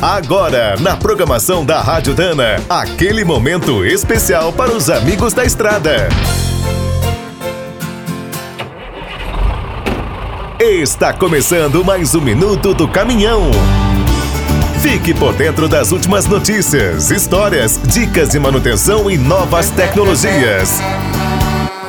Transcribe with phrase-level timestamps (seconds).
[0.00, 6.08] Agora, na programação da Rádio Dana, aquele momento especial para os amigos da estrada.
[10.60, 13.50] Está começando mais um minuto do caminhão.
[14.82, 20.78] Fique por dentro das últimas notícias, histórias, dicas de manutenção e novas tecnologias.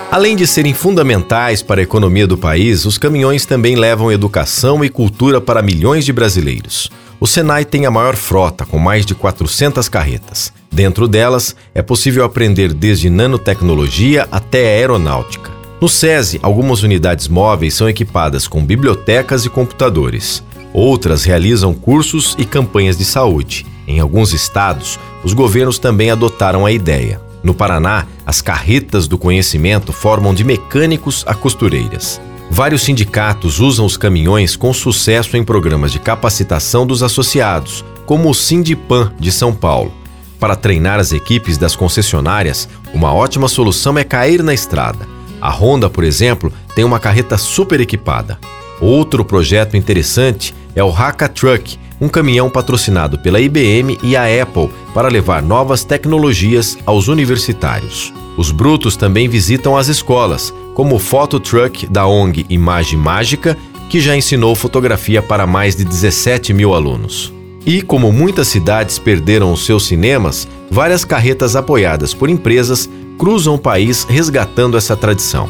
[0.09, 4.87] Além de serem fundamentais para a economia do país, os caminhões também levam educação e
[4.89, 6.89] cultura para milhões de brasileiros.
[7.19, 10.53] O Senai tem a maior frota, com mais de 400 carretas.
[10.71, 15.51] Dentro delas, é possível aprender desde nanotecnologia até aeronáutica.
[15.81, 20.43] No SESI, algumas unidades móveis são equipadas com bibliotecas e computadores.
[20.71, 23.65] Outras realizam cursos e campanhas de saúde.
[23.87, 27.19] Em alguns estados, os governos também adotaram a ideia.
[27.41, 32.21] No Paraná, as carretas do conhecimento formam de mecânicos a costureiras.
[32.49, 38.33] Vários sindicatos usam os caminhões com sucesso em programas de capacitação dos associados, como o
[38.33, 39.93] Sindipan de São Paulo.
[40.39, 45.07] Para treinar as equipes das concessionárias, uma ótima solução é cair na estrada.
[45.41, 48.39] A Honda, por exemplo, tem uma carreta super equipada.
[48.79, 54.69] Outro projeto interessante é o Haka Truck, um caminhão patrocinado pela IBM e a Apple
[54.93, 58.13] para levar novas tecnologias aos universitários.
[58.37, 63.57] Os brutos também visitam as escolas, como o Photo Truck da ONG Imagem Mágica,
[63.89, 67.33] que já ensinou fotografia para mais de 17 mil alunos.
[67.65, 73.59] E, como muitas cidades perderam os seus cinemas, várias carretas apoiadas por empresas cruzam o
[73.59, 75.49] país resgatando essa tradição.